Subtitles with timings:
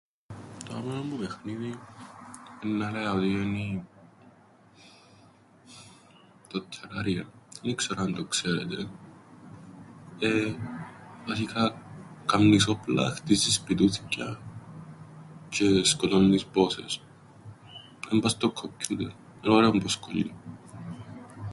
[0.65, 1.77] "Το αγαπημένον μου παιχνίδιν
[2.63, 3.87] ενν΄ά έλεα ότι ένι
[6.47, 7.27] το '''Terraria"", εν
[7.61, 8.89] ι-ξέρω αν το ξέρετε.
[10.19, 10.53] Ε,
[11.27, 11.81] βασικά,
[12.25, 14.39] κάμνεις όπλα, χτ΄΄ιζεις σπιτο΄υθκια
[15.49, 16.93] τζ̆αι σκοτώνεις bosses.
[18.11, 19.07] Εν' πά' στο κοππιούτερ,
[19.41, 20.33] εν' ωραίον ποσκόλιον."